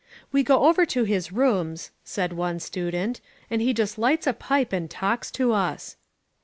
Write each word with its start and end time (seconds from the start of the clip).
"We 0.31 0.41
go 0.41 0.63
over 0.67 0.83
to 0.83 1.03
his 1.03 1.31
rooms," 1.31 1.91
said 2.03 2.33
one 2.33 2.59
student, 2.59 3.21
"and 3.51 3.61
he 3.61 3.71
just 3.71 3.99
lights 3.99 4.25
a 4.25 4.33
pipe 4.33 4.73
and 4.73 4.89
talks 4.89 5.29
to 5.33 5.53
us." 5.53 5.95